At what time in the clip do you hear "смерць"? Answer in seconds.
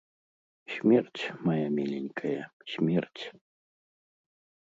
0.75-1.19, 2.77-3.23